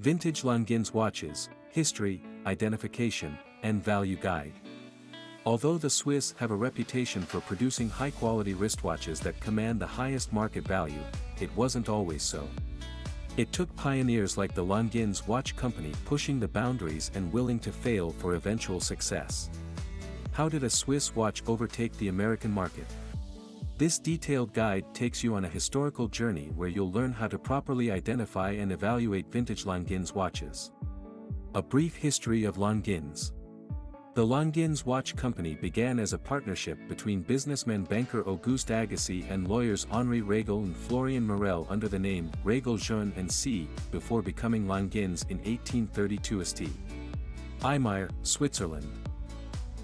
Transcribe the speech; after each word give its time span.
Vintage 0.00 0.42
Longines 0.42 0.94
Watches, 0.94 1.48
History, 1.70 2.22
Identification, 2.46 3.36
and 3.64 3.82
Value 3.82 4.14
Guide. 4.14 4.52
Although 5.44 5.76
the 5.76 5.90
Swiss 5.90 6.36
have 6.38 6.52
a 6.52 6.54
reputation 6.54 7.20
for 7.20 7.40
producing 7.40 7.90
high-quality 7.90 8.54
wristwatches 8.54 9.18
that 9.22 9.40
command 9.40 9.80
the 9.80 9.88
highest 9.88 10.32
market 10.32 10.62
value, 10.62 11.02
it 11.40 11.50
wasn't 11.56 11.88
always 11.88 12.22
so. 12.22 12.48
It 13.36 13.50
took 13.50 13.74
pioneers 13.74 14.38
like 14.38 14.54
the 14.54 14.64
Longines 14.64 15.26
Watch 15.26 15.56
Company 15.56 15.92
pushing 16.04 16.38
the 16.38 16.46
boundaries 16.46 17.10
and 17.14 17.32
willing 17.32 17.58
to 17.58 17.72
fail 17.72 18.10
for 18.10 18.36
eventual 18.36 18.78
success. 18.78 19.50
How 20.30 20.48
did 20.48 20.62
a 20.62 20.70
Swiss 20.70 21.16
watch 21.16 21.42
overtake 21.48 21.92
the 21.98 22.06
American 22.06 22.52
market? 22.52 22.86
This 23.78 24.00
detailed 24.00 24.52
guide 24.52 24.92
takes 24.92 25.22
you 25.22 25.36
on 25.36 25.44
a 25.44 25.48
historical 25.48 26.08
journey 26.08 26.50
where 26.56 26.68
you'll 26.68 26.90
learn 26.90 27.12
how 27.12 27.28
to 27.28 27.38
properly 27.38 27.92
identify 27.92 28.50
and 28.50 28.72
evaluate 28.72 29.30
vintage 29.30 29.62
Longines 29.66 30.12
watches. 30.12 30.72
A 31.54 31.62
brief 31.62 31.94
history 31.94 32.42
of 32.42 32.56
Longines. 32.56 33.30
The 34.14 34.26
Longines 34.26 34.84
Watch 34.84 35.14
Company 35.14 35.54
began 35.54 36.00
as 36.00 36.12
a 36.12 36.18
partnership 36.18 36.76
between 36.88 37.22
businessman 37.22 37.84
banker 37.84 38.24
Auguste 38.28 38.72
Agassiz 38.72 39.24
and 39.30 39.46
lawyers 39.46 39.86
Henri 39.92 40.22
Raiguel 40.22 40.64
and 40.64 40.76
Florian 40.76 41.24
Morel 41.24 41.64
under 41.70 41.86
the 41.86 42.00
name 42.00 42.32
Raiguel 42.42 42.78
Jeune 42.78 43.12
and 43.14 43.30
C, 43.30 43.68
before 43.92 44.22
becoming 44.22 44.66
Longines 44.66 45.22
in 45.30 45.38
1832 45.38 46.44
St. 46.44 46.72
Imier, 47.60 48.10
Switzerland. 48.22 49.07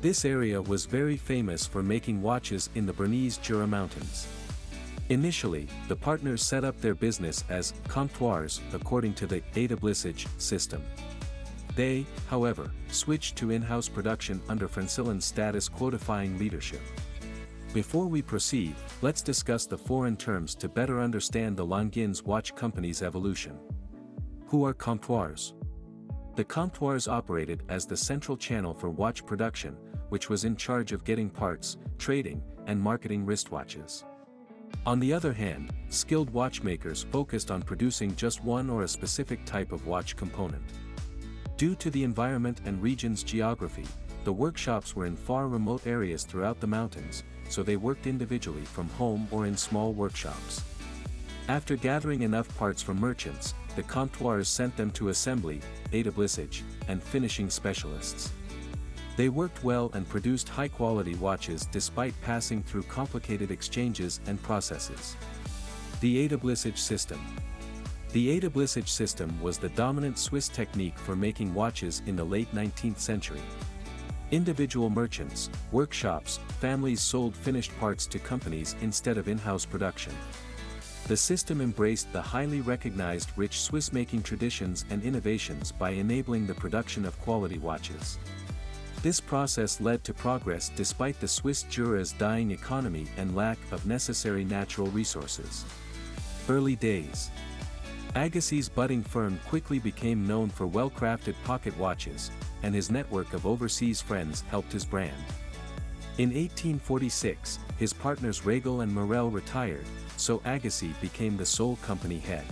This 0.04 0.26
area 0.26 0.60
was 0.60 0.84
very 0.84 1.16
famous 1.16 1.66
for 1.66 1.82
making 1.82 2.20
watches 2.20 2.68
in 2.74 2.84
the 2.84 2.92
Bernese 2.92 3.40
Jura 3.40 3.66
Mountains. 3.66 4.28
Initially, 5.08 5.66
the 5.88 5.96
partners 5.96 6.44
set 6.44 6.62
up 6.62 6.78
their 6.78 6.94
business 6.94 7.42
as 7.48 7.72
comptoirs 7.88 8.60
according 8.74 9.14
to 9.14 9.26
the 9.26 9.40
établissage 9.54 10.26
system. 10.38 10.82
They, 11.74 12.04
however, 12.28 12.70
switched 12.88 13.36
to 13.36 13.50
in-house 13.50 13.88
production 13.88 14.42
under 14.46 14.68
Francillon's 14.68 15.24
status 15.24 15.70
quo-defying 15.70 16.38
leadership. 16.38 16.82
Before 17.72 18.04
we 18.06 18.20
proceed, 18.20 18.74
let's 19.00 19.22
discuss 19.22 19.64
the 19.64 19.78
foreign 19.78 20.18
terms 20.18 20.54
to 20.56 20.68
better 20.68 21.00
understand 21.00 21.56
the 21.56 21.66
Longines 21.66 22.22
Watch 22.22 22.54
Company's 22.54 23.00
evolution. 23.00 23.58
Who 24.48 24.66
are 24.66 24.74
comptoirs? 24.74 25.54
The 26.36 26.44
comptoirs 26.44 27.08
operated 27.08 27.62
as 27.70 27.86
the 27.86 27.96
central 27.96 28.36
channel 28.36 28.74
for 28.74 28.90
watch 28.90 29.24
production, 29.24 29.76
which 30.14 30.30
was 30.30 30.44
in 30.44 30.54
charge 30.54 30.92
of 30.92 31.02
getting 31.02 31.28
parts, 31.28 31.76
trading, 31.98 32.40
and 32.68 32.80
marketing 32.80 33.26
wristwatches. 33.26 34.04
On 34.86 35.00
the 35.00 35.12
other 35.12 35.32
hand, 35.32 35.72
skilled 35.88 36.30
watchmakers 36.30 37.02
focused 37.10 37.50
on 37.50 37.62
producing 37.62 38.14
just 38.14 38.44
one 38.44 38.70
or 38.70 38.84
a 38.84 38.88
specific 38.88 39.44
type 39.44 39.72
of 39.72 39.88
watch 39.88 40.14
component. 40.14 40.62
Due 41.56 41.74
to 41.74 41.90
the 41.90 42.04
environment 42.04 42.60
and 42.64 42.80
region's 42.80 43.24
geography, 43.24 43.86
the 44.22 44.32
workshops 44.32 44.94
were 44.94 45.06
in 45.06 45.16
far 45.16 45.48
remote 45.48 45.84
areas 45.84 46.22
throughout 46.22 46.60
the 46.60 46.66
mountains, 46.68 47.24
so 47.48 47.64
they 47.64 47.74
worked 47.74 48.06
individually 48.06 48.64
from 48.64 48.88
home 48.90 49.26
or 49.32 49.46
in 49.46 49.56
small 49.56 49.92
workshops. 49.92 50.62
After 51.48 51.74
gathering 51.74 52.22
enough 52.22 52.56
parts 52.56 52.80
from 52.80 53.00
merchants, 53.00 53.52
the 53.74 53.82
comptoirs 53.82 54.46
sent 54.46 54.76
them 54.76 54.92
to 54.92 55.08
assembly, 55.08 55.60
établissage, 55.90 56.62
and 56.86 57.02
finishing 57.02 57.50
specialists. 57.50 58.30
They 59.16 59.28
worked 59.28 59.62
well 59.62 59.90
and 59.94 60.08
produced 60.08 60.48
high-quality 60.48 61.14
watches 61.16 61.66
despite 61.66 62.20
passing 62.22 62.62
through 62.62 62.82
complicated 62.84 63.50
exchanges 63.50 64.20
and 64.26 64.42
processes. 64.42 65.16
The 66.00 66.28
établissage 66.28 66.78
system. 66.78 67.20
The 68.10 68.40
établissage 68.40 68.88
system 68.88 69.40
was 69.40 69.58
the 69.58 69.68
dominant 69.70 70.18
Swiss 70.18 70.48
technique 70.48 70.98
for 70.98 71.14
making 71.14 71.54
watches 71.54 72.02
in 72.06 72.16
the 72.16 72.24
late 72.24 72.52
19th 72.54 72.98
century. 72.98 73.40
Individual 74.32 74.90
merchants, 74.90 75.48
workshops, 75.70 76.40
families 76.58 77.00
sold 77.00 77.36
finished 77.36 77.76
parts 77.78 78.06
to 78.06 78.18
companies 78.18 78.74
instead 78.82 79.16
of 79.16 79.28
in-house 79.28 79.64
production. 79.64 80.12
The 81.06 81.16
system 81.16 81.60
embraced 81.60 82.12
the 82.12 82.22
highly 82.22 82.62
recognized 82.62 83.30
rich 83.36 83.60
Swiss 83.60 83.92
making 83.92 84.22
traditions 84.22 84.84
and 84.90 85.02
innovations 85.02 85.70
by 85.70 85.90
enabling 85.90 86.46
the 86.46 86.54
production 86.54 87.04
of 87.04 87.20
quality 87.20 87.58
watches. 87.58 88.18
This 89.04 89.20
process 89.20 89.82
led 89.82 90.02
to 90.04 90.14
progress 90.14 90.70
despite 90.74 91.20
the 91.20 91.28
Swiss 91.28 91.64
Jura's 91.64 92.12
dying 92.12 92.52
economy 92.52 93.04
and 93.18 93.36
lack 93.36 93.58
of 93.70 93.84
necessary 93.84 94.46
natural 94.46 94.86
resources. 94.86 95.66
Early 96.48 96.74
days. 96.74 97.30
Agassiz's 98.14 98.70
budding 98.70 99.02
firm 99.02 99.38
quickly 99.46 99.78
became 99.78 100.26
known 100.26 100.48
for 100.48 100.66
well-crafted 100.66 101.34
pocket 101.44 101.76
watches, 101.76 102.30
and 102.62 102.74
his 102.74 102.90
network 102.90 103.34
of 103.34 103.44
overseas 103.44 104.00
friends 104.00 104.40
helped 104.48 104.72
his 104.72 104.86
brand. 104.86 105.22
In 106.16 106.30
1846, 106.30 107.58
his 107.76 107.92
partners 107.92 108.46
Raiguel 108.46 108.80
and 108.80 108.90
Morel 108.90 109.28
retired, 109.28 109.84
so 110.16 110.40
Agassiz 110.46 110.96
became 111.02 111.36
the 111.36 111.44
sole 111.44 111.76
company 111.82 112.20
head. 112.20 112.46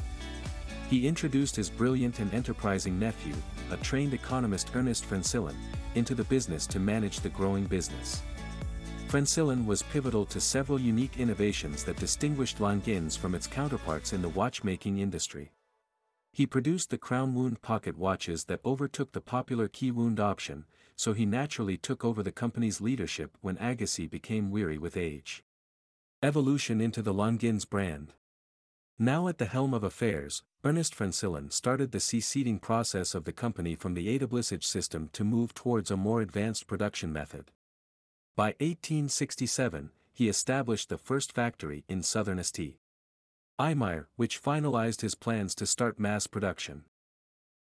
He 0.91 1.09
introduced 1.09 1.57
his 1.57 1.71
brilliant 1.71 2.19
and 2.19 2.35
enterprising 2.35 2.99
nephew, 2.99 3.33
a 3.71 3.79
trained 3.79 4.13
economist 4.13 4.69
Ernest 4.75 5.07
Francillon, 5.07 5.57
into 5.95 6.15
the 6.15 6.25
business 6.25 6.67
to 6.69 6.79
manage 6.79 7.21
the 7.21 7.29
growing 7.29 7.65
business. 7.65 8.23
Francillon 9.09 9.67
was 9.67 9.83
pivotal 9.83 10.25
to 10.27 10.41
several 10.41 10.81
unique 10.81 11.19
innovations 11.19 11.85
that 11.85 11.99
distinguished 11.99 12.59
Longines 12.59 13.17
from 13.19 13.35
its 13.35 13.47
counterparts 13.47 14.13
in 14.13 14.23
the 14.23 14.29
watchmaking 14.31 14.99
industry. 14.99 15.53
He 16.33 16.47
produced 16.47 16.89
the 16.89 16.97
crown 16.97 17.35
wound 17.35 17.61
pocket 17.61 17.99
watches 17.99 18.45
that 18.45 18.65
overtook 18.65 19.13
the 19.13 19.21
popular 19.21 19.69
key 19.69 19.91
wound 19.91 20.19
option, 20.19 20.65
so 20.97 21.13
he 21.13 21.27
naturally 21.27 21.77
took 21.77 22.05
over 22.05 22.23
the 22.23 22.33
company's 22.33 22.81
leadership 22.81 23.37
when 23.43 23.59
Agassiz 23.59 24.09
became 24.09 24.51
weary 24.51 24.79
with 24.79 24.97
age. 24.97 25.45
Evolution 26.23 26.81
into 26.81 27.03
the 27.03 27.13
Longines 27.13 27.69
brand. 27.69 28.15
Now 29.03 29.27
at 29.27 29.39
the 29.39 29.47
helm 29.47 29.75
of 29.75 29.83
affairs, 29.83 30.45
Ernest 30.63 30.95
Francillon 30.95 31.51
started 31.51 31.91
the 31.91 31.99
seeding 31.99 32.61
process 32.61 33.17
of 33.17 33.25
the 33.25 33.33
company 33.33 33.75
from 33.75 33.95
the 33.95 34.17
établissage 34.17 34.63
system 34.63 35.11
to 35.13 35.25
move 35.25 35.55
towards 35.55 35.91
a 35.91 35.97
more 35.97 36.21
advanced 36.21 36.69
production 36.69 37.13
method. 37.13 37.51
By 38.37 38.55
1867, 38.61 39.91
he 40.13 40.29
established 40.29 40.89
the 40.89 40.99
first 40.99 41.33
factory 41.33 41.83
in 41.89 42.05
southern 42.05 42.41
St. 42.45 42.77
Imier, 43.59 44.07
which 44.15 44.41
finalized 44.41 45.01
his 45.01 45.17
plans 45.17 45.57
to 45.57 45.67
start 45.67 45.99
mass 45.99 46.29
production. 46.29 46.85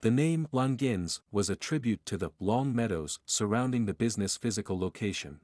The 0.02 0.12
name 0.12 0.46
Longines 0.52 1.20
was 1.32 1.50
a 1.50 1.56
tribute 1.56 2.06
to 2.06 2.16
the 2.16 2.30
long 2.38 2.72
meadows 2.72 3.18
surrounding 3.26 3.86
the 3.86 3.92
business 3.92 4.36
physical 4.36 4.78
location. 4.78 5.40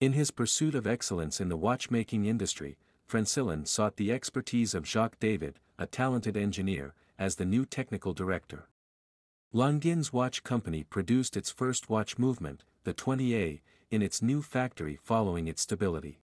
In 0.00 0.12
his 0.12 0.30
pursuit 0.30 0.76
of 0.76 0.86
excellence 0.86 1.40
in 1.40 1.48
the 1.48 1.56
watchmaking 1.56 2.26
industry, 2.26 2.78
Francillon 3.10 3.66
sought 3.66 3.96
the 3.96 4.12
expertise 4.12 4.72
of 4.72 4.86
Jacques 4.86 5.18
David, 5.18 5.58
a 5.76 5.84
talented 5.84 6.36
engineer, 6.36 6.94
as 7.18 7.34
the 7.34 7.44
new 7.44 7.66
technical 7.66 8.14
director. 8.14 8.68
Longines 9.52 10.12
Watch 10.12 10.44
Company 10.44 10.84
produced 10.84 11.36
its 11.36 11.50
first 11.50 11.90
watch 11.90 12.18
movement, 12.18 12.62
the 12.84 12.94
20A, 12.94 13.62
in 13.90 14.00
its 14.00 14.22
new 14.22 14.42
factory 14.42 14.96
following 15.02 15.48
its 15.48 15.62
stability. 15.62 16.20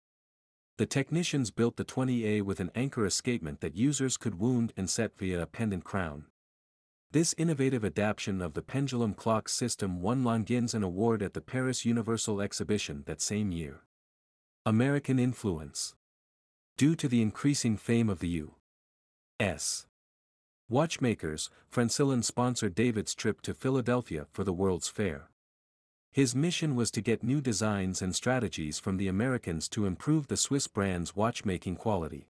The 0.76 0.86
technicians 0.86 1.50
built 1.50 1.74
the 1.74 1.84
20A 1.84 2.42
with 2.42 2.60
an 2.60 2.70
anchor 2.76 3.04
escapement 3.04 3.62
that 3.62 3.74
users 3.74 4.16
could 4.16 4.38
wound 4.38 4.72
and 4.76 4.88
set 4.88 5.18
via 5.18 5.42
a 5.42 5.46
pendant 5.46 5.82
crown. 5.82 6.26
This 7.10 7.34
innovative 7.36 7.84
adaptation 7.84 8.40
of 8.40 8.54
the 8.54 8.62
pendulum 8.62 9.14
clock 9.14 9.48
system 9.48 10.00
won 10.00 10.22
Longines 10.22 10.72
an 10.72 10.84
award 10.84 11.20
at 11.20 11.34
the 11.34 11.40
Paris 11.40 11.84
Universal 11.84 12.40
Exhibition 12.40 13.02
that 13.06 13.20
same 13.20 13.50
year. 13.50 13.80
American 14.64 15.18
influence. 15.18 15.96
Due 16.76 16.94
to 16.94 17.08
the 17.08 17.22
increasing 17.22 17.78
fame 17.78 18.10
of 18.10 18.18
the 18.18 18.28
U. 18.28 18.54
S. 19.40 19.86
Watchmakers, 20.68 21.48
Francillon 21.70 22.22
sponsored 22.22 22.74
David's 22.74 23.14
trip 23.14 23.40
to 23.42 23.54
Philadelphia 23.54 24.26
for 24.30 24.44
the 24.44 24.52
World's 24.52 24.86
Fair. 24.86 25.30
His 26.12 26.34
mission 26.34 26.76
was 26.76 26.90
to 26.90 27.00
get 27.00 27.22
new 27.22 27.40
designs 27.40 28.02
and 28.02 28.14
strategies 28.14 28.78
from 28.78 28.98
the 28.98 29.08
Americans 29.08 29.70
to 29.70 29.86
improve 29.86 30.26
the 30.26 30.36
Swiss 30.36 30.66
brand's 30.66 31.16
watchmaking 31.16 31.76
quality. 31.76 32.28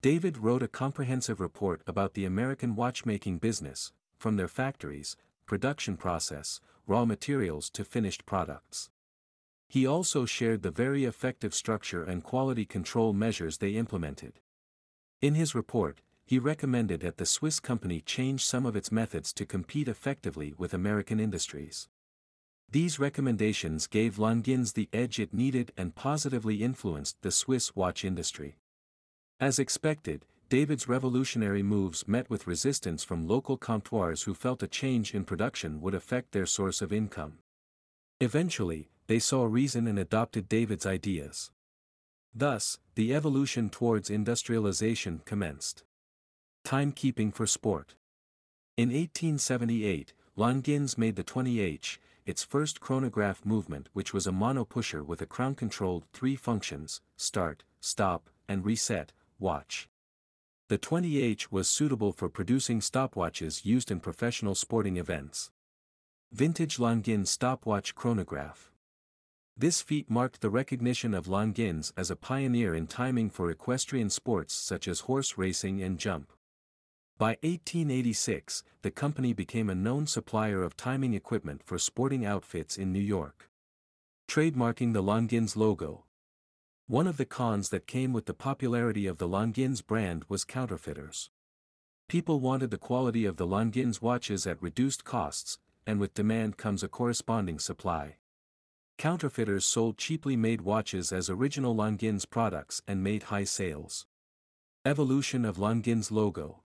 David 0.00 0.38
wrote 0.38 0.62
a 0.62 0.68
comprehensive 0.68 1.38
report 1.38 1.82
about 1.86 2.14
the 2.14 2.24
American 2.24 2.74
watchmaking 2.74 3.36
business, 3.36 3.92
from 4.16 4.36
their 4.36 4.48
factories, 4.48 5.14
production 5.44 5.98
process, 5.98 6.62
raw 6.86 7.04
materials 7.04 7.68
to 7.68 7.84
finished 7.84 8.24
products. 8.24 8.88
He 9.68 9.86
also 9.86 10.24
shared 10.24 10.62
the 10.62 10.70
very 10.70 11.04
effective 11.04 11.54
structure 11.54 12.02
and 12.02 12.24
quality 12.24 12.64
control 12.64 13.12
measures 13.12 13.58
they 13.58 13.72
implemented. 13.72 14.40
In 15.20 15.34
his 15.34 15.54
report, 15.54 16.00
he 16.24 16.38
recommended 16.38 17.00
that 17.00 17.18
the 17.18 17.26
Swiss 17.26 17.60
company 17.60 18.00
change 18.00 18.44
some 18.44 18.66
of 18.66 18.76
its 18.76 18.90
methods 18.90 19.32
to 19.34 19.46
compete 19.46 19.88
effectively 19.88 20.54
with 20.56 20.74
American 20.74 21.20
industries. 21.20 21.88
These 22.70 22.98
recommendations 22.98 23.86
gave 23.86 24.16
Longines 24.16 24.74
the 24.74 24.88
edge 24.92 25.18
it 25.18 25.32
needed 25.32 25.72
and 25.76 25.94
positively 25.94 26.62
influenced 26.62 27.16
the 27.22 27.30
Swiss 27.30 27.74
watch 27.74 28.04
industry. 28.04 28.56
As 29.40 29.58
expected, 29.58 30.26
David's 30.50 30.88
revolutionary 30.88 31.62
moves 31.62 32.08
met 32.08 32.28
with 32.28 32.46
resistance 32.46 33.04
from 33.04 33.28
local 33.28 33.56
comptoirs 33.56 34.22
who 34.22 34.34
felt 34.34 34.62
a 34.62 34.68
change 34.68 35.14
in 35.14 35.24
production 35.24 35.80
would 35.80 35.94
affect 35.94 36.32
their 36.32 36.46
source 36.46 36.80
of 36.80 36.92
income. 36.92 37.38
Eventually, 38.20 38.90
they 39.06 39.20
saw 39.20 39.44
reason 39.44 39.86
and 39.86 39.96
adopted 39.96 40.48
David's 40.48 40.84
ideas. 40.84 41.52
Thus, 42.34 42.78
the 42.96 43.14
evolution 43.14 43.70
towards 43.70 44.10
industrialization 44.10 45.22
commenced. 45.24 45.84
Timekeeping 46.64 47.32
for 47.32 47.46
sport. 47.46 47.94
In 48.76 48.88
1878, 48.88 50.12
Longines 50.36 50.98
made 50.98 51.14
the 51.14 51.22
20H, 51.22 51.98
its 52.26 52.42
first 52.42 52.80
chronograph 52.80 53.44
movement 53.46 53.88
which 53.92 54.12
was 54.12 54.26
a 54.26 54.32
monopusher 54.32 55.04
with 55.04 55.22
a 55.22 55.26
crown-controlled 55.26 56.04
three 56.12 56.34
functions, 56.34 57.00
start, 57.16 57.62
stop, 57.80 58.30
and 58.48 58.64
reset, 58.64 59.12
watch. 59.38 59.88
The 60.68 60.78
20H 60.78 61.52
was 61.52 61.70
suitable 61.70 62.12
for 62.12 62.28
producing 62.28 62.80
stopwatches 62.80 63.64
used 63.64 63.92
in 63.92 64.00
professional 64.00 64.56
sporting 64.56 64.96
events. 64.96 65.50
Vintage 66.32 66.76
Longines 66.76 67.28
stopwatch 67.28 67.94
chronograph. 67.94 68.70
This 69.56 69.80
feat 69.80 70.10
marked 70.10 70.42
the 70.42 70.50
recognition 70.50 71.14
of 71.14 71.26
Longines 71.26 71.90
as 71.96 72.10
a 72.10 72.16
pioneer 72.16 72.74
in 72.74 72.86
timing 72.86 73.30
for 73.30 73.50
equestrian 73.50 74.10
sports 74.10 74.52
such 74.52 74.86
as 74.86 75.00
horse 75.00 75.38
racing 75.38 75.82
and 75.82 75.98
jump. 75.98 76.30
By 77.16 77.38
1886, 77.42 78.62
the 78.82 78.90
company 78.90 79.32
became 79.32 79.70
a 79.70 79.74
known 79.74 80.06
supplier 80.06 80.62
of 80.62 80.76
timing 80.76 81.14
equipment 81.14 81.62
for 81.64 81.78
sporting 81.78 82.26
outfits 82.26 82.76
in 82.76 82.92
New 82.92 83.00
York. 83.00 83.48
Trademarking 84.28 84.92
the 84.92 85.02
Longines 85.02 85.56
logo, 85.56 86.04
one 86.86 87.06
of 87.06 87.16
the 87.16 87.24
cons 87.24 87.70
that 87.70 87.86
came 87.86 88.12
with 88.12 88.26
the 88.26 88.34
popularity 88.34 89.06
of 89.06 89.16
the 89.16 89.28
Longines 89.28 89.84
brand 89.84 90.26
was 90.28 90.44
counterfeiters. 90.44 91.30
People 92.06 92.38
wanted 92.38 92.70
the 92.70 92.78
quality 92.78 93.24
of 93.24 93.38
the 93.38 93.46
Longines 93.46 94.02
watches 94.02 94.46
at 94.46 94.62
reduced 94.62 95.04
costs, 95.04 95.58
and 95.88 95.98
with 95.98 96.12
demand 96.12 96.58
comes 96.58 96.82
a 96.82 96.88
corresponding 96.88 97.58
supply. 97.58 98.16
Counterfeiters 98.98 99.64
sold 99.64 99.96
cheaply 99.96 100.36
made 100.36 100.60
watches 100.60 101.12
as 101.12 101.30
original 101.30 101.74
Longines 101.74 102.28
products 102.28 102.82
and 102.86 103.02
made 103.02 103.24
high 103.24 103.44
sales. 103.44 104.06
Evolution 104.84 105.46
of 105.46 105.56
Longines 105.56 106.10
logo. 106.10 106.62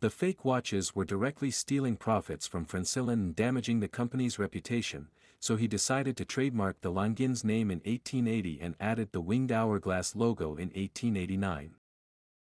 The 0.00 0.10
fake 0.10 0.44
watches 0.44 0.94
were 0.94 1.06
directly 1.06 1.50
stealing 1.50 1.96
profits 1.96 2.46
from 2.46 2.66
Francillon 2.66 3.20
and 3.20 3.34
damaging 3.34 3.80
the 3.80 3.88
company's 3.88 4.38
reputation, 4.38 5.08
so 5.40 5.56
he 5.56 5.66
decided 5.66 6.14
to 6.18 6.26
trademark 6.26 6.82
the 6.82 6.92
Longines 6.92 7.44
name 7.44 7.70
in 7.70 7.78
1880 7.78 8.60
and 8.60 8.74
added 8.78 9.12
the 9.12 9.22
winged 9.22 9.52
hourglass 9.52 10.14
logo 10.14 10.56
in 10.56 10.68
1889. 10.68 11.76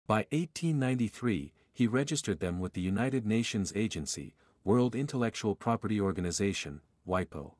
By 0.06 0.26
1893, 0.30 1.52
he 1.70 1.86
registered 1.86 2.40
them 2.40 2.60
with 2.60 2.72
the 2.72 2.80
United 2.80 3.26
Nations 3.26 3.74
Agency, 3.76 4.34
World 4.64 4.94
Intellectual 4.94 5.56
Property 5.56 6.00
Organization, 6.00 6.82
WIPO. 7.04 7.54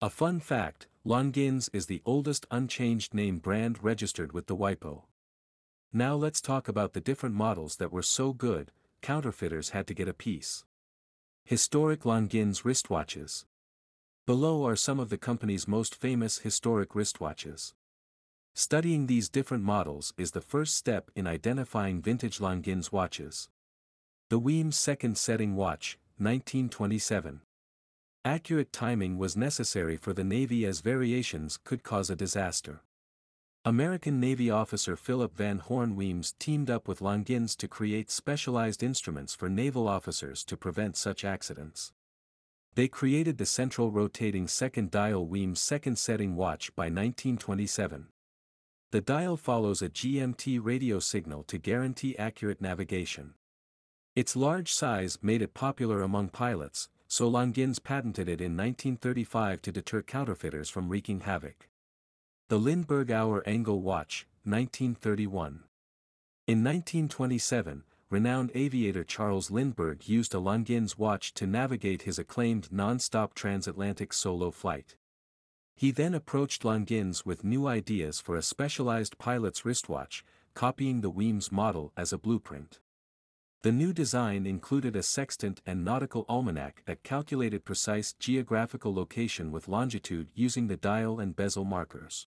A 0.00 0.08
fun 0.08 0.38
fact, 0.38 0.86
Longines 1.04 1.68
is 1.72 1.86
the 1.86 2.00
oldest 2.04 2.46
unchanged 2.48 3.12
name 3.12 3.38
brand 3.38 3.82
registered 3.82 4.32
with 4.32 4.46
the 4.46 4.54
WIPO. 4.54 5.02
Now 5.92 6.14
let's 6.14 6.40
talk 6.40 6.68
about 6.68 6.92
the 6.92 7.00
different 7.00 7.34
models 7.34 7.74
that 7.78 7.90
were 7.90 8.04
so 8.04 8.32
good, 8.32 8.70
counterfeiters 9.00 9.70
had 9.70 9.88
to 9.88 9.94
get 9.94 10.06
a 10.06 10.14
piece. 10.14 10.64
Historic 11.44 12.02
Longines 12.02 12.62
wristwatches. 12.62 13.44
Below 14.24 14.64
are 14.64 14.76
some 14.76 15.00
of 15.00 15.10
the 15.10 15.18
company's 15.18 15.66
most 15.66 15.92
famous 15.92 16.38
historic 16.38 16.90
wristwatches. 16.90 17.74
Studying 18.54 19.08
these 19.08 19.28
different 19.28 19.64
models 19.64 20.14
is 20.16 20.30
the 20.30 20.40
first 20.40 20.76
step 20.76 21.10
in 21.16 21.26
identifying 21.26 22.00
vintage 22.00 22.38
Longines 22.38 22.92
watches. 22.92 23.48
The 24.28 24.38
Weems 24.38 24.78
Second 24.78 25.18
Setting 25.18 25.56
Watch, 25.56 25.98
1927. 26.22 27.40
Accurate 28.24 28.72
timing 28.72 29.18
was 29.18 29.36
necessary 29.36 29.96
for 29.96 30.12
the 30.12 30.22
Navy 30.22 30.64
as 30.64 30.80
variations 30.80 31.58
could 31.64 31.82
cause 31.82 32.08
a 32.08 32.14
disaster. 32.14 32.82
American 33.64 34.20
Navy 34.20 34.48
officer 34.48 34.96
Philip 34.96 35.36
Van 35.36 35.58
Horn 35.58 35.96
Weems 35.96 36.34
teamed 36.38 36.70
up 36.70 36.86
with 36.86 37.00
Longines 37.00 37.56
to 37.56 37.66
create 37.66 38.10
specialized 38.10 38.82
instruments 38.82 39.34
for 39.34 39.48
naval 39.48 39.88
officers 39.88 40.44
to 40.44 40.56
prevent 40.56 40.96
such 40.96 41.24
accidents. 41.24 41.92
They 42.74 42.88
created 42.88 43.38
the 43.38 43.46
central 43.46 43.90
rotating 43.90 44.48
second 44.48 44.90
dial 44.90 45.26
Weems 45.26 45.60
second 45.60 45.98
setting 45.98 46.36
watch 46.36 46.74
by 46.74 46.84
1927. 46.84 48.06
The 48.92 49.00
dial 49.00 49.36
follows 49.36 49.82
a 49.82 49.88
GMT 49.88 50.60
radio 50.62 50.98
signal 50.98 51.42
to 51.44 51.58
guarantee 51.58 52.16
accurate 52.16 52.60
navigation. 52.60 53.34
Its 54.14 54.36
large 54.36 54.70
size 54.70 55.18
made 55.22 55.40
it 55.40 55.54
popular 55.54 56.02
among 56.02 56.28
pilots, 56.28 56.90
so 57.08 57.30
Longines 57.30 57.82
patented 57.82 58.28
it 58.28 58.42
in 58.42 58.54
1935 58.54 59.62
to 59.62 59.72
deter 59.72 60.02
counterfeiters 60.02 60.68
from 60.68 60.90
wreaking 60.90 61.20
havoc. 61.20 61.70
The 62.50 62.58
Lindbergh 62.58 63.10
Hour 63.10 63.42
Angle 63.48 63.80
Watch, 63.80 64.26
1931. 64.44 65.64
In 66.46 66.62
1927, 66.62 67.84
renowned 68.10 68.50
aviator 68.54 69.02
Charles 69.02 69.50
Lindbergh 69.50 70.06
used 70.06 70.34
a 70.34 70.38
Longines 70.38 70.98
watch 70.98 71.32
to 71.32 71.46
navigate 71.46 72.02
his 72.02 72.18
acclaimed 72.18 72.70
non-stop 72.70 73.32
transatlantic 73.32 74.12
solo 74.12 74.50
flight. 74.50 74.96
He 75.74 75.90
then 75.90 76.12
approached 76.12 76.64
Longines 76.64 77.24
with 77.24 77.44
new 77.44 77.66
ideas 77.66 78.20
for 78.20 78.36
a 78.36 78.42
specialized 78.42 79.16
pilot's 79.16 79.64
wristwatch, 79.64 80.22
copying 80.52 81.00
the 81.00 81.08
Weems 81.08 81.50
model 81.50 81.94
as 81.96 82.12
a 82.12 82.18
blueprint. 82.18 82.78
The 83.62 83.70
new 83.70 83.92
design 83.92 84.44
included 84.44 84.96
a 84.96 85.04
sextant 85.04 85.62
and 85.64 85.84
nautical 85.84 86.24
almanac 86.28 86.82
that 86.86 87.04
calculated 87.04 87.64
precise 87.64 88.12
geographical 88.12 88.92
location 88.92 89.52
with 89.52 89.68
longitude 89.68 90.30
using 90.34 90.66
the 90.66 90.76
dial 90.76 91.20
and 91.20 91.36
bezel 91.36 91.64
markers. 91.64 92.26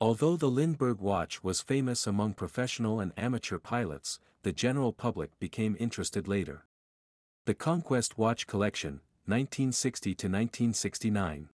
Although 0.00 0.36
the 0.36 0.48
Lindbergh 0.48 0.98
watch 0.98 1.44
was 1.44 1.60
famous 1.60 2.06
among 2.06 2.32
professional 2.34 3.00
and 3.00 3.12
amateur 3.18 3.58
pilots, 3.58 4.18
the 4.44 4.52
general 4.52 4.94
public 4.94 5.38
became 5.38 5.76
interested 5.78 6.26
later. 6.26 6.64
The 7.44 7.54
Conquest 7.54 8.16
Watch 8.16 8.46
Collection, 8.46 9.02
1960 9.26 10.14
to 10.14 10.26
1969. 10.26 11.50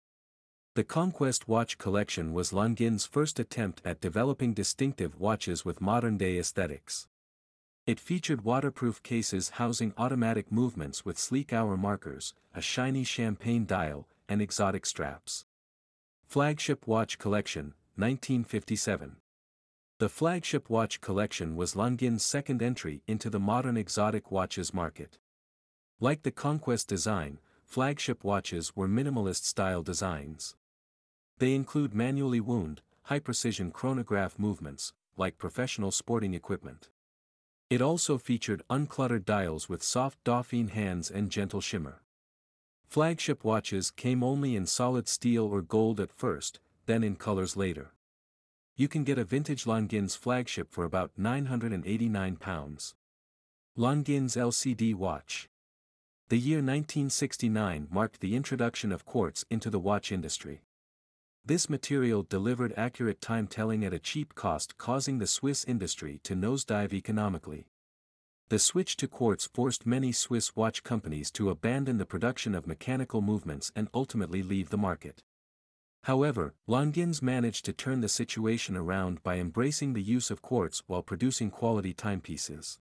The 0.74 0.84
Conquest 0.84 1.48
Watch 1.48 1.78
Collection 1.78 2.34
was 2.34 2.52
Longines' 2.52 3.08
first 3.08 3.40
attempt 3.40 3.80
at 3.82 4.02
developing 4.02 4.52
distinctive 4.52 5.18
watches 5.18 5.64
with 5.64 5.80
modern-day 5.80 6.38
aesthetics. 6.38 7.08
It 7.90 7.98
featured 7.98 8.44
waterproof 8.44 9.02
cases 9.02 9.48
housing 9.54 9.92
automatic 9.98 10.52
movements 10.52 11.04
with 11.04 11.18
sleek 11.18 11.52
hour 11.52 11.76
markers, 11.76 12.34
a 12.54 12.60
shiny 12.62 13.02
champagne 13.02 13.66
dial, 13.66 14.06
and 14.28 14.40
exotic 14.40 14.86
straps. 14.86 15.44
Flagship 16.24 16.86
Watch 16.86 17.18
Collection, 17.18 17.74
1957. 17.96 19.16
The 19.98 20.08
flagship 20.08 20.70
watch 20.70 21.00
collection 21.00 21.56
was 21.56 21.74
Longines' 21.74 22.20
second 22.20 22.62
entry 22.62 23.02
into 23.08 23.28
the 23.28 23.40
modern 23.40 23.76
exotic 23.76 24.30
watches 24.30 24.72
market. 24.72 25.18
Like 25.98 26.22
the 26.22 26.30
Conquest 26.30 26.86
design, 26.86 27.40
flagship 27.64 28.22
watches 28.22 28.76
were 28.76 28.86
minimalist 28.86 29.42
style 29.46 29.82
designs. 29.82 30.54
They 31.38 31.56
include 31.56 31.92
manually 31.92 32.38
wound, 32.38 32.82
high-precision 33.06 33.72
chronograph 33.72 34.38
movements, 34.38 34.92
like 35.16 35.38
professional 35.38 35.90
sporting 35.90 36.34
equipment. 36.34 36.88
It 37.70 37.80
also 37.80 38.18
featured 38.18 38.64
uncluttered 38.68 39.24
dials 39.24 39.68
with 39.68 39.84
soft 39.84 40.22
Dauphine 40.24 40.70
hands 40.70 41.08
and 41.08 41.30
gentle 41.30 41.60
shimmer. 41.60 42.02
Flagship 42.88 43.44
watches 43.44 43.92
came 43.92 44.24
only 44.24 44.56
in 44.56 44.66
solid 44.66 45.06
steel 45.06 45.44
or 45.44 45.62
gold 45.62 46.00
at 46.00 46.10
first, 46.10 46.58
then 46.86 47.04
in 47.04 47.14
colors 47.14 47.56
later. 47.56 47.92
You 48.74 48.88
can 48.88 49.04
get 49.04 49.18
a 49.18 49.24
vintage 49.24 49.66
Longines 49.66 50.18
flagship 50.18 50.72
for 50.72 50.84
about 50.84 51.12
£989. 51.16 52.94
Longines 53.78 54.36
LCD 54.36 54.94
Watch 54.96 55.48
The 56.28 56.38
year 56.38 56.58
1969 56.58 57.86
marked 57.88 58.20
the 58.20 58.34
introduction 58.34 58.90
of 58.90 59.04
quartz 59.04 59.44
into 59.48 59.70
the 59.70 59.78
watch 59.78 60.10
industry. 60.10 60.62
This 61.44 61.70
material 61.70 62.22
delivered 62.22 62.74
accurate 62.76 63.20
time 63.20 63.46
telling 63.46 63.84
at 63.84 63.94
a 63.94 63.98
cheap 63.98 64.34
cost 64.34 64.76
causing 64.76 65.18
the 65.18 65.26
Swiss 65.26 65.64
industry 65.64 66.20
to 66.24 66.34
nosedive 66.34 66.92
economically. 66.92 67.66
The 68.50 68.58
switch 68.58 68.96
to 68.96 69.08
quartz 69.08 69.48
forced 69.54 69.86
many 69.86 70.12
Swiss 70.12 70.54
watch 70.54 70.82
companies 70.82 71.30
to 71.32 71.50
abandon 71.50 71.98
the 71.98 72.06
production 72.06 72.54
of 72.54 72.66
mechanical 72.66 73.22
movements 73.22 73.72
and 73.74 73.88
ultimately 73.94 74.42
leave 74.42 74.70
the 74.70 74.76
market. 74.76 75.22
However, 76.04 76.54
Longines 76.68 77.22
managed 77.22 77.64
to 77.66 77.72
turn 77.72 78.00
the 78.00 78.08
situation 78.08 78.76
around 78.76 79.22
by 79.22 79.36
embracing 79.36 79.92
the 79.92 80.02
use 80.02 80.30
of 80.30 80.42
quartz 80.42 80.82
while 80.86 81.02
producing 81.02 81.50
quality 81.50 81.92
timepieces. 81.92 82.78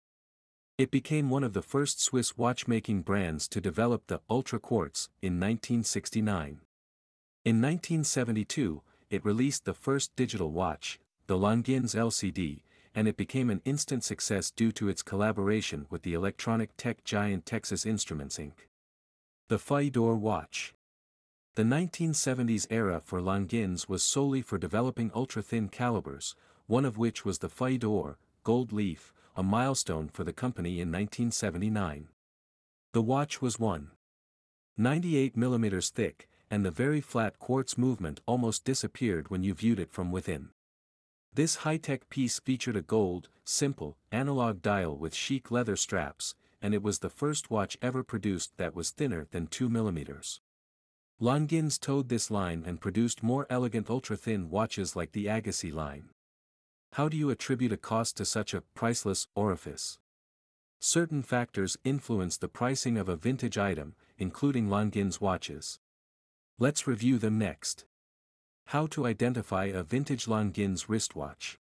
It 0.77 0.91
became 0.91 1.29
one 1.29 1.43
of 1.43 1.53
the 1.53 1.61
first 1.61 2.01
Swiss 2.01 2.37
watchmaking 2.37 3.01
brands 3.01 3.47
to 3.49 3.59
develop 3.59 4.07
the 4.07 4.21
Ultra 4.29 4.59
Quartz 4.59 5.09
in 5.21 5.33
1969. 5.33 6.61
In 7.45 7.61
1972, 7.61 8.81
it 9.09 9.23
released 9.23 9.63
the 9.63 9.73
first 9.73 10.13
digital 10.17 10.51
watch, 10.51 10.99
the 11.27 11.37
Longines 11.37 11.95
LCD, 11.95 12.63
and 12.93 13.07
it 13.07 13.15
became 13.15 13.49
an 13.49 13.61
instant 13.63 14.03
success 14.03 14.51
due 14.51 14.73
to 14.73 14.89
its 14.89 15.01
collaboration 15.01 15.85
with 15.89 16.01
the 16.01 16.13
electronic 16.13 16.75
tech 16.75 17.05
giant 17.05 17.45
Texas 17.45 17.85
Instruments 17.85 18.37
Inc. 18.37 18.67
The 19.47 19.57
Feuille 19.57 19.89
d'Or 19.89 20.17
watch. 20.17 20.73
The 21.55 21.63
1970s 21.63 22.67
era 22.69 23.01
for 23.03 23.21
Longines 23.21 23.87
was 23.87 24.03
solely 24.03 24.41
for 24.41 24.57
developing 24.57 25.09
ultra-thin 25.15 25.69
calibers, 25.69 26.35
one 26.67 26.83
of 26.83 26.97
which 26.97 27.23
was 27.23 27.39
the 27.39 27.49
Feuille 27.49 27.77
d'Or, 27.77 28.17
gold 28.43 28.73
leaf, 28.73 29.13
a 29.37 29.43
milestone 29.43 30.09
for 30.09 30.25
the 30.25 30.33
company 30.33 30.81
in 30.81 30.91
1979. 30.91 32.09
The 32.91 33.01
watch 33.01 33.41
was 33.41 33.57
1. 33.57 33.91
98 34.77 35.37
mm 35.37 35.91
thick, 35.91 36.27
and 36.49 36.65
the 36.65 36.71
very 36.71 37.01
flat 37.01 37.39
quartz 37.39 37.77
movement 37.77 38.21
almost 38.25 38.65
disappeared 38.65 39.29
when 39.29 39.43
you 39.43 39.53
viewed 39.53 39.79
it 39.79 39.91
from 39.91 40.11
within. 40.11 40.49
This 41.33 41.57
high-tech 41.57 42.09
piece 42.09 42.39
featured 42.39 42.75
a 42.75 42.81
gold, 42.81 43.29
simple, 43.43 43.97
analog 44.11 44.61
dial 44.61 44.97
with 44.97 45.13
chic 45.13 45.51
leather 45.51 45.75
straps, 45.75 46.35
and 46.61 46.73
it 46.73 46.81
was 46.81 46.99
the 46.99 47.09
first 47.09 47.51
watch 47.51 47.77
ever 47.81 48.03
produced 48.03 48.57
that 48.57 48.75
was 48.75 48.89
thinner 48.89 49.27
than 49.31 49.47
2 49.47 49.69
millimeters. 49.69 50.41
Longines 51.21 51.79
toed 51.79 52.09
this 52.09 52.31
line 52.31 52.63
and 52.65 52.81
produced 52.81 53.21
more 53.21 53.45
elegant 53.49 53.89
ultra-thin 53.89 54.49
watches 54.49 54.95
like 54.95 55.11
the 55.11 55.27
Agassiz 55.27 55.73
line. 55.73 56.09
How 56.93 57.09
do 57.09 57.17
you 57.17 57.29
attribute 57.29 57.71
a 57.71 57.77
cost 57.77 58.17
to 58.17 58.25
such 58.25 58.53
a 58.53 58.61
priceless 58.73 59.27
orifice? 59.35 59.99
Certain 60.79 61.21
factors 61.21 61.77
influence 61.83 62.37
the 62.37 62.47
pricing 62.47 62.97
of 62.97 63.09
a 63.09 63.17
vintage 63.17 63.57
item, 63.57 63.95
including 64.17 64.69
Longines 64.69 65.21
watches. 65.21 65.79
Let's 66.61 66.85
review 66.85 67.19
them 67.19 67.37
next. 67.37 67.85
How 68.65 68.85
to 68.87 69.05
identify 69.05 69.67
a 69.67 69.81
vintage 69.81 70.25
Longines 70.25 70.89
wristwatch. 70.89 71.57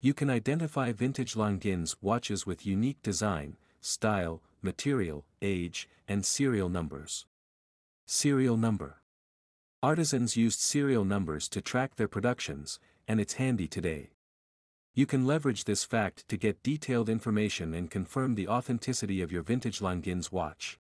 You 0.00 0.14
can 0.14 0.30
identify 0.30 0.92
vintage 0.92 1.34
Longines 1.34 1.96
watches 2.00 2.46
with 2.46 2.64
unique 2.64 3.02
design, 3.02 3.56
style, 3.80 4.40
material, 4.62 5.24
age, 5.42 5.88
and 6.06 6.24
serial 6.24 6.68
numbers. 6.68 7.26
Serial 8.06 8.56
number. 8.56 8.98
Artisans 9.82 10.36
used 10.36 10.60
serial 10.60 11.04
numbers 11.04 11.48
to 11.48 11.60
track 11.60 11.96
their 11.96 12.06
productions, 12.06 12.78
and 13.08 13.20
it's 13.20 13.34
handy 13.34 13.66
today. 13.66 14.10
You 14.94 15.04
can 15.04 15.26
leverage 15.26 15.64
this 15.64 15.82
fact 15.82 16.28
to 16.28 16.36
get 16.36 16.62
detailed 16.62 17.08
information 17.08 17.74
and 17.74 17.90
confirm 17.90 18.36
the 18.36 18.46
authenticity 18.46 19.20
of 19.20 19.32
your 19.32 19.42
vintage 19.42 19.80
Longines 19.80 20.30
watch. 20.30 20.78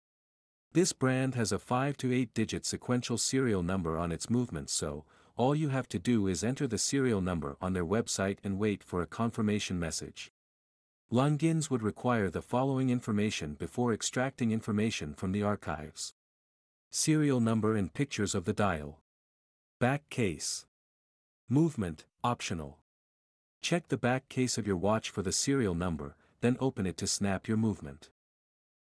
This 0.76 0.92
brand 0.92 1.36
has 1.36 1.54
a 1.54 1.58
5 1.58 1.96
to 2.00 2.14
8 2.14 2.34
digit 2.34 2.66
sequential 2.66 3.18
serial 3.18 3.64
number 3.64 3.98
on 3.98 4.12
its 4.12 4.30
movements 4.30 4.74
so, 4.74 5.06
all 5.38 5.56
you 5.56 5.70
have 5.70 5.88
to 5.88 6.00
do 6.00 6.28
is 6.28 6.44
enter 6.44 6.68
the 6.68 6.78
serial 6.78 7.22
number 7.22 7.56
on 7.62 7.72
their 7.72 7.86
website 7.86 8.40
and 8.44 8.60
wait 8.60 8.84
for 8.84 9.02
a 9.02 9.08
confirmation 9.08 9.80
message. 9.80 10.34
Longines 11.10 11.70
would 11.70 11.82
require 11.82 12.30
the 12.30 12.42
following 12.42 12.90
information 12.90 13.54
before 13.54 13.94
extracting 13.94 14.52
information 14.52 15.14
from 15.14 15.32
the 15.32 15.44
archives. 15.44 16.14
Serial 16.92 17.40
number 17.40 17.78
and 17.78 17.94
pictures 17.94 18.36
of 18.36 18.44
the 18.44 18.52
dial. 18.52 19.00
Back 19.80 20.10
case. 20.10 20.66
Movement, 21.48 22.04
optional. 22.22 22.80
Check 23.62 23.88
the 23.88 23.96
back 23.98 24.28
case 24.28 24.58
of 24.58 24.68
your 24.68 24.76
watch 24.76 25.10
for 25.10 25.22
the 25.22 25.32
serial 25.32 25.74
number, 25.74 26.18
then 26.42 26.58
open 26.60 26.86
it 26.86 26.98
to 26.98 27.08
snap 27.08 27.48
your 27.48 27.56
movement. 27.56 28.10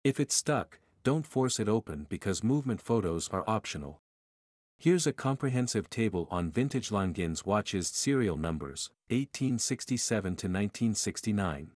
If 0.04 0.20
it's 0.20 0.36
stuck, 0.36 0.78
don't 1.04 1.26
force 1.26 1.60
it 1.60 1.70
open 1.70 2.06
because 2.10 2.44
movement 2.44 2.82
photos 2.82 3.30
are 3.30 3.44
optional. 3.48 4.02
Here's 4.78 5.06
a 5.06 5.14
comprehensive 5.14 5.90
table 5.90 6.28
on 6.32 6.52
vintage 6.52 6.90
Longines 6.90 7.46
watches 7.46 7.90
serial 7.90 8.38
numbers, 8.38 8.90
1867 9.10 10.24
to 10.24 10.48
1969. 10.48 11.72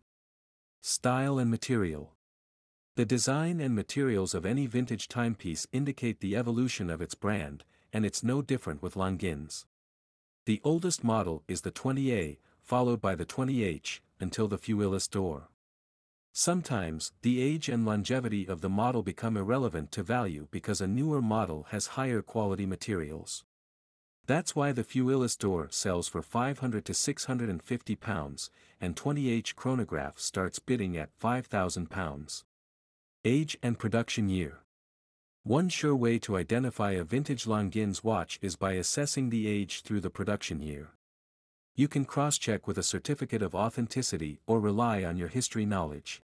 Style 0.81 1.37
and 1.37 1.51
material. 1.51 2.13
The 2.95 3.05
design 3.05 3.59
and 3.59 3.75
materials 3.75 4.33
of 4.33 4.45
any 4.45 4.65
vintage 4.65 5.09
timepiece 5.09 5.67
indicate 5.73 6.21
the 6.21 6.37
evolution 6.37 6.89
of 6.89 7.01
its 7.01 7.15
brand, 7.15 7.65
and 7.91 8.05
it's 8.05 8.23
no 8.23 8.41
different 8.41 8.81
with 8.81 8.95
Longines. 8.95 9.65
The 10.45 10.61
oldest 10.63 11.03
model 11.03 11.43
is 11.49 11.61
the 11.61 11.71
20A, 11.71 12.37
followed 12.61 13.01
by 13.01 13.15
the 13.15 13.25
20H, 13.25 13.99
until 14.21 14.47
the 14.47 14.57
Feuilles 14.57 15.07
d'Or. 15.09 15.49
Sometimes, 16.31 17.11
the 17.23 17.41
age 17.41 17.67
and 17.67 17.85
longevity 17.85 18.47
of 18.47 18.61
the 18.61 18.69
model 18.69 19.03
become 19.03 19.35
irrelevant 19.35 19.91
to 19.91 20.01
value 20.01 20.47
because 20.49 20.79
a 20.79 20.87
newer 20.87 21.21
model 21.21 21.67
has 21.71 21.87
higher 21.87 22.21
quality 22.21 22.65
materials. 22.65 23.43
That's 24.29 24.55
why 24.55 24.73
the 24.73 24.83
Feuilles 24.83 25.35
d'Or 25.35 25.69
sells 25.71 26.07
for 26.07 26.21
500 26.21 26.85
to 26.85 26.93
650 26.93 27.95
pounds, 27.95 28.51
and 28.79 28.95
20H 28.95 29.55
chronograph 29.55 30.19
starts 30.19 30.59
bidding 30.59 30.95
at 30.95 31.09
5,000 31.17 31.89
pounds. 31.89 32.45
Age 33.25 33.57
and 33.63 33.79
production 33.79 34.29
year. 34.29 34.59
One 35.41 35.67
sure 35.67 35.95
way 35.95 36.19
to 36.19 36.37
identify 36.37 36.91
a 36.91 37.03
vintage 37.03 37.45
Longines 37.45 38.03
watch 38.03 38.37
is 38.39 38.55
by 38.55 38.73
assessing 38.73 39.31
the 39.31 39.47
age 39.47 39.81
through 39.81 40.01
the 40.01 40.11
production 40.11 40.61
year. 40.61 40.89
You 41.73 41.87
can 41.87 42.05
cross-check 42.05 42.67
with 42.67 42.77
a 42.77 42.83
certificate 42.83 43.41
of 43.41 43.55
authenticity 43.55 44.41
or 44.45 44.59
rely 44.59 45.03
on 45.03 45.17
your 45.17 45.29
history 45.29 45.65
knowledge. 45.65 46.21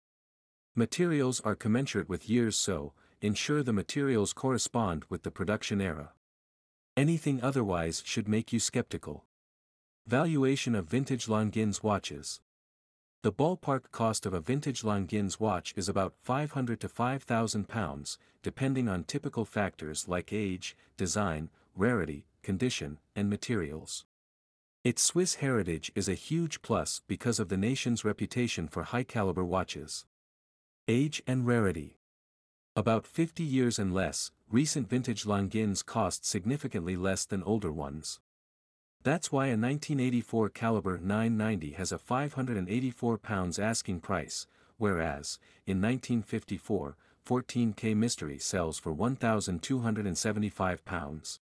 Materials 0.74 1.40
are 1.42 1.54
commensurate 1.54 2.08
with 2.08 2.28
years 2.28 2.58
so, 2.58 2.94
ensure 3.20 3.62
the 3.62 3.72
materials 3.72 4.32
correspond 4.32 5.04
with 5.08 5.22
the 5.22 5.30
production 5.30 5.80
era. 5.80 6.14
Anything 6.96 7.42
otherwise 7.42 8.02
should 8.04 8.28
make 8.28 8.52
you 8.52 8.60
skeptical. 8.60 9.24
Valuation 10.06 10.74
of 10.74 10.90
vintage 10.90 11.24
Longines 11.26 11.82
watches. 11.82 12.42
The 13.22 13.32
ballpark 13.32 13.90
cost 13.92 14.26
of 14.26 14.34
a 14.34 14.40
vintage 14.40 14.82
Longines 14.82 15.40
watch 15.40 15.72
is 15.74 15.88
about 15.88 16.12
500 16.20 16.80
to 16.80 16.90
5,000 16.90 17.66
pounds, 17.66 18.18
depending 18.42 18.90
on 18.90 19.04
typical 19.04 19.46
factors 19.46 20.06
like 20.06 20.34
age, 20.34 20.76
design, 20.98 21.48
rarity, 21.74 22.26
condition, 22.42 22.98
and 23.16 23.30
materials. 23.30 24.04
Its 24.84 25.02
Swiss 25.02 25.36
heritage 25.36 25.92
is 25.94 26.10
a 26.10 26.14
huge 26.14 26.60
plus 26.60 27.00
because 27.06 27.38
of 27.38 27.48
the 27.48 27.56
nation's 27.56 28.04
reputation 28.04 28.68
for 28.68 28.82
high-caliber 28.82 29.44
watches. 29.44 30.04
Age 30.88 31.22
and 31.26 31.46
rarity. 31.46 31.96
About 32.74 33.06
50 33.06 33.42
years 33.44 33.78
and 33.78 33.92
less, 33.92 34.30
recent 34.50 34.88
vintage 34.88 35.24
Longines 35.24 35.84
cost 35.84 36.24
significantly 36.24 36.96
less 36.96 37.26
than 37.26 37.42
older 37.42 37.70
ones. 37.70 38.18
That's 39.02 39.30
why 39.30 39.48
a 39.48 39.60
1984 39.60 40.48
caliber 40.48 40.96
990 40.96 41.72
has 41.72 41.92
a 41.92 41.98
584 41.98 43.18
pounds 43.18 43.58
asking 43.58 44.00
price, 44.00 44.46
whereas, 44.78 45.38
in 45.66 45.82
1954, 45.82 46.96
14K 47.26 47.94
Mystery 47.94 48.38
sells 48.38 48.78
for 48.78 48.94
1,275 48.94 50.84
pounds. 50.86 51.40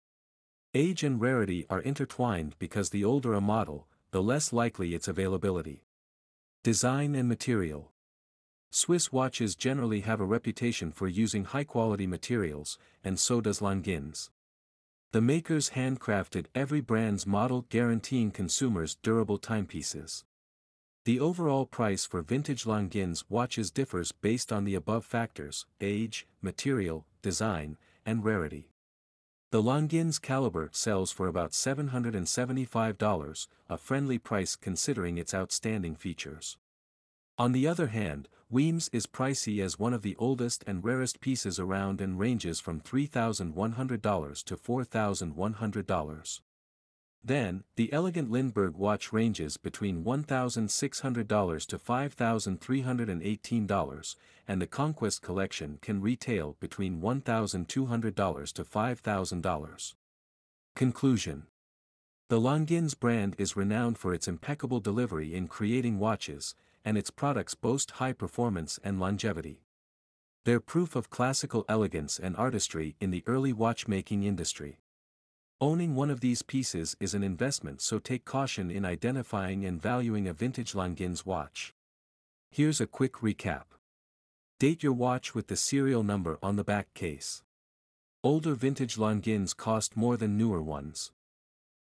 Age 0.74 1.04
and 1.04 1.22
rarity 1.22 1.68
are 1.70 1.82
intertwined 1.82 2.56
because 2.58 2.90
the 2.90 3.06
older 3.06 3.36
a 3.36 3.42
model, 3.42 3.88
the 4.10 4.24
less 4.24 4.52
likely 4.52 4.96
its 4.96 5.08
availability. 5.08 5.86
Design 6.64 7.14
and 7.14 7.30
material. 7.30 7.92
Swiss 8.72 9.12
watches 9.12 9.56
generally 9.56 10.02
have 10.02 10.22
a 10.22 10.26
reputation 10.26 10.92
for 10.92 11.08
using 11.08 11.46
high-quality 11.46 12.06
materials, 12.06 12.78
and 13.04 13.20
so 13.20 13.42
does 13.42 13.62
Longines. 13.62 14.30
The 15.12 15.22
makers 15.22 15.72
handcrafted 15.72 16.46
every 16.54 16.82
brand's 16.82 17.26
model 17.26 17.66
guaranteeing 17.70 18.30
consumers 18.30 18.96
durable 19.02 19.40
timepieces. 19.40 20.24
The 21.06 21.20
overall 21.20 21.66
price 21.66 22.06
for 22.06 22.22
vintage 22.22 22.66
Longines 22.66 23.24
watches 23.28 23.72
differs 23.72 24.12
based 24.12 24.54
on 24.54 24.66
the 24.66 24.76
above 24.76 25.04
factors, 25.04 25.66
age, 25.82 26.28
material, 26.40 27.08
design, 27.24 27.78
and 28.06 28.24
rarity. 28.24 28.70
The 29.52 29.64
Longines 29.64 30.22
caliber 30.22 30.70
sells 30.72 31.12
for 31.12 31.26
about 31.26 31.54
$775, 31.54 33.48
a 33.68 33.78
friendly 33.80 34.20
price 34.20 34.56
considering 34.56 35.18
its 35.18 35.34
outstanding 35.34 35.96
features. 35.96 36.58
On 37.40 37.52
the 37.52 37.66
other 37.66 37.88
hand, 37.88 38.30
Weems 38.52 38.90
is 38.92 39.06
pricey 39.06 39.64
as 39.64 39.78
one 39.78 39.94
of 39.94 40.02
the 40.02 40.16
oldest 40.16 40.64
and 40.66 40.84
rarest 40.84 41.22
pieces 41.22 41.60
around 41.60 42.02
and 42.02 42.18
ranges 42.18 42.60
from 42.60 42.82
$3,100 42.82 44.44
to 44.44 44.58
$4,100. 44.58 46.42
Then, 47.24 47.64
the 47.76 47.94
elegant 47.94 48.32
Lindbergh 48.32 48.76
watch 48.76 49.14
ranges 49.14 49.58
between 49.58 50.04
$1,600 50.04 51.66
to 51.68 51.78
$5,318, 51.78 54.16
and 54.48 54.60
the 54.60 54.68
Conquest 54.68 55.22
collection 55.22 55.78
can 55.84 56.02
retail 56.02 56.58
between 56.60 57.02
$1,200 57.02 58.54
to 58.54 58.64
$5,000. 58.64 59.94
Conclusion 60.76 61.44
The 62.30 62.42
Longines 62.42 63.00
brand 63.00 63.36
is 63.38 63.56
renowned 63.56 64.00
for 64.00 64.12
its 64.12 64.28
impeccable 64.28 64.80
delivery 64.80 65.36
in 65.36 65.48
creating 65.48 66.00
watches, 66.00 66.56
and 66.84 66.98
its 66.98 67.12
products 67.12 67.56
boast 67.56 67.92
high 67.92 68.14
performance 68.14 68.80
and 68.84 69.00
longevity. 69.00 69.62
They're 70.46 70.60
proof 70.60 70.96
of 70.96 71.10
classical 71.10 71.66
elegance 71.68 72.18
and 72.18 72.36
artistry 72.36 72.96
in 73.00 73.12
the 73.12 73.24
early 73.28 73.54
watchmaking 73.54 74.24
industry. 74.24 74.80
Owning 75.62 75.94
one 75.94 76.10
of 76.10 76.22
these 76.22 76.42
pieces 76.42 76.96
is 77.00 77.14
an 77.14 77.24
investment 77.24 77.82
so 77.82 78.00
take 78.00 78.24
caution 78.24 78.72
in 78.72 78.86
identifying 78.86 79.66
and 79.66 79.82
valuing 79.82 80.28
a 80.28 80.34
vintage 80.34 80.74
Longines 80.74 81.26
watch. 81.26 81.74
Here's 82.50 82.80
a 82.80 82.88
quick 82.88 83.16
recap. 83.16 83.66
Date 84.60 84.84
your 84.84 84.94
watch 84.94 85.36
with 85.36 85.48
the 85.48 85.56
serial 85.56 86.04
number 86.04 86.40
on 86.42 86.56
the 86.56 86.64
back 86.64 86.94
case. 86.94 87.44
Older 88.24 88.54
vintage 88.54 88.96
Longines 88.96 89.56
cost 89.56 89.96
more 89.96 90.18
than 90.18 90.38
newer 90.38 90.62
ones. 90.62 91.12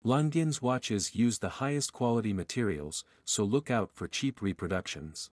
Longines 0.05 0.62
watches 0.62 1.17
use 1.17 1.40
the 1.40 1.59
highest 1.59 1.93
quality 1.93 2.33
materials, 2.33 3.02
so 3.25 3.43
look 3.43 3.69
out 3.69 3.90
for 3.93 4.07
cheap 4.07 4.40
reproductions. 4.40 5.31